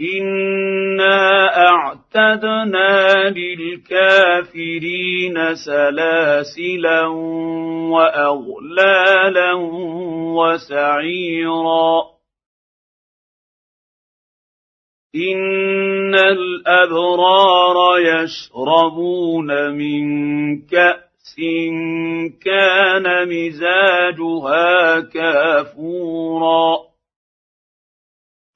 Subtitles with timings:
[0.00, 4.74] انا اعتدنا للكافرين
[5.54, 7.06] سلاسلا
[7.90, 9.52] واغلالا
[10.38, 12.02] وسعيرا
[15.16, 20.06] ان الابرار يشربون من
[20.62, 21.36] كاس
[22.44, 26.87] كان مزاجها كافورا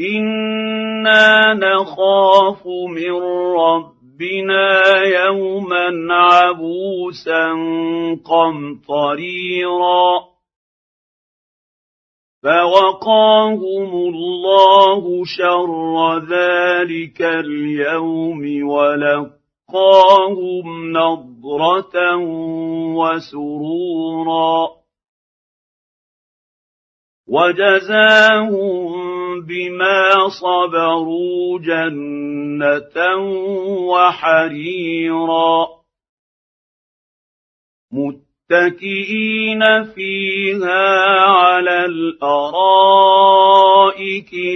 [0.00, 3.12] أنا نخاف من
[3.56, 7.48] ربنا يوما عبوسا
[8.24, 10.10] قمطريرا
[12.42, 20.26] فوقاهم الله شر ذلك اليوم ولقاهم
[20.92, 22.16] نضره
[22.96, 24.68] وسرورا
[27.28, 29.06] وجزاهم
[29.40, 33.16] بما صبروا جنة
[33.90, 35.66] وحريرا.
[37.92, 39.62] متكئين
[39.94, 42.60] فيها على الأرائك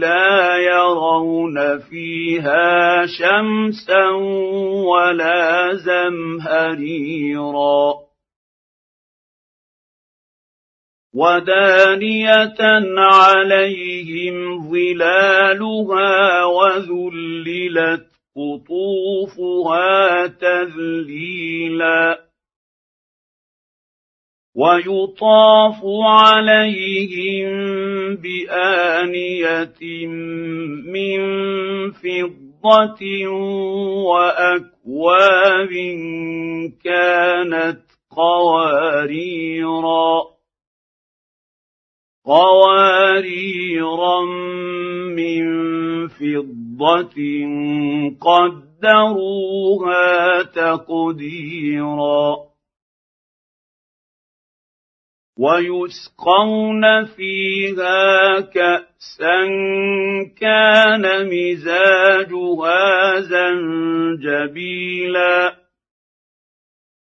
[0.00, 4.10] لا يرون فيها شمسا
[4.86, 7.26] ولا زمهريرا.
[11.16, 12.60] ودانية
[12.98, 18.06] عليهم ظلالها وذللت
[18.36, 22.26] قطوفها تذليلا
[24.56, 27.46] ويطاف عليهم
[28.16, 30.06] بآنية
[30.92, 31.20] من
[31.90, 33.26] فضة
[34.06, 35.72] وأكواب
[36.84, 38.45] كانت قواريرا
[42.26, 44.20] قواريرا
[45.16, 45.44] من
[46.08, 47.16] فضة
[48.20, 52.36] قدروها تقديرا.
[55.38, 59.46] ويسقون فيها كأسا
[60.40, 63.20] كان مزاجها
[64.20, 65.55] زنجبيلا.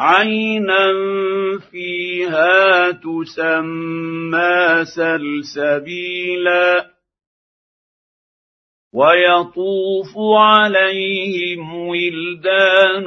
[0.00, 0.92] عينا
[1.70, 6.90] فيها تسمى سلسبيلا.
[8.94, 13.06] ويطوف عليهم ولدان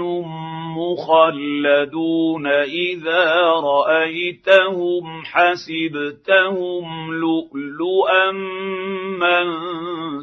[0.78, 8.32] مخلدون إذا رأيتهم حسبتهم لؤلؤا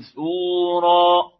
[0.00, 1.39] منثورا.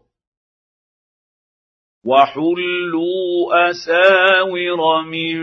[2.05, 5.37] وحلوا أساور من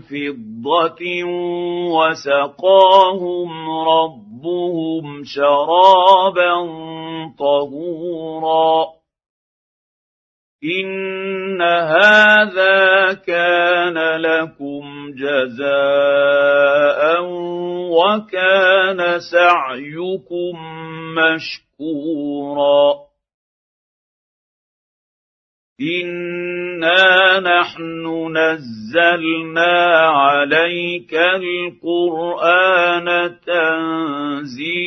[0.00, 1.02] فضة
[1.90, 6.54] وسقاهم ربهم شرابا
[7.38, 8.86] طهورا.
[10.64, 15.76] إن هذا كان لكم جزاء
[17.90, 20.54] وكان سعيكم
[21.18, 23.05] مشكورا.
[25.80, 29.74] انا نحن نزلنا
[30.06, 33.08] عليك القران
[33.46, 34.86] تنزيلا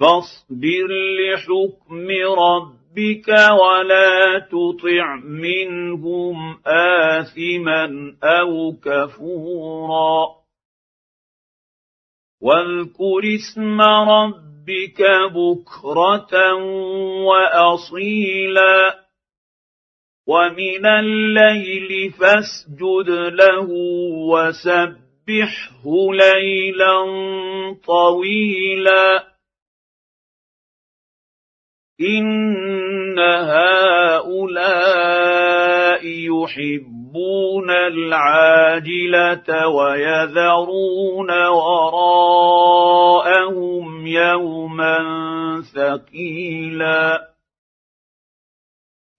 [0.00, 0.88] فاصبر
[1.20, 2.08] لحكم
[2.48, 6.36] ربك ولا تطع منهم
[6.66, 10.43] اثما أو كفورا
[12.44, 15.02] واذكر اسم ربك
[15.34, 16.54] بكرة
[17.24, 19.04] وأصيلا.
[20.26, 23.68] ومن الليل فاسجد له
[24.30, 26.96] وسبحه ليلا
[27.86, 29.24] طويلا.
[32.00, 34.64] إن هؤلاء
[36.06, 42.66] يحبون العاجلة ويذرون وراءهم
[44.06, 44.98] يوما
[45.74, 47.34] ثقيلا.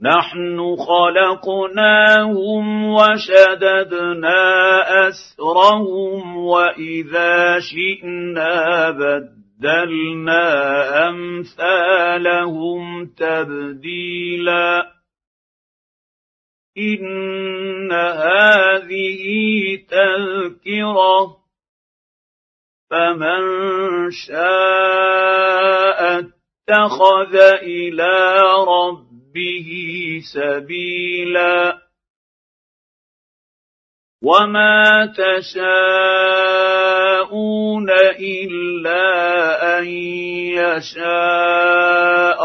[0.02, 4.44] نحن خلقناهم وشددنا
[5.08, 10.48] أسرهم وإذا شئنا بدلنا
[11.10, 14.95] أمثالهم تبديلا.
[16.78, 19.26] إن هذه
[19.90, 21.38] تذكرة
[22.92, 23.42] فمن
[24.12, 29.70] شاء اتخذ إلى ربه
[30.34, 31.86] سبيلا
[34.24, 35.66] وما تشاءون
[38.20, 39.00] إلا
[39.80, 39.88] أن
[40.58, 42.45] يشاء